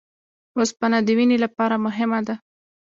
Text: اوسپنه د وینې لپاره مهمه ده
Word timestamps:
اوسپنه 0.59 0.97
د 1.03 1.09
وینې 1.17 1.37
لپاره 1.45 1.75
مهمه 1.85 2.19
ده 2.27 2.35